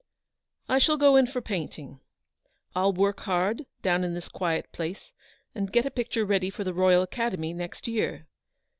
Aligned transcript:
"I 0.75 0.79
shall 0.79 0.97
go 0.97 1.15
in 1.15 1.27
for 1.27 1.41
painting. 1.41 1.99
I'll 2.75 2.91
work 2.91 3.19
hard, 3.19 3.67
down 3.83 4.03
in 4.03 4.15
this 4.15 4.29
quiet 4.29 4.71
place, 4.71 5.13
and 5.53 5.71
get 5.71 5.85
a 5.85 5.91
picture 5.91 6.25
ready 6.25 6.49
for 6.49 6.63
the 6.63 6.73
Royal 6.73 7.03
Academy 7.03 7.53
next 7.53 7.87
year. 7.87 8.25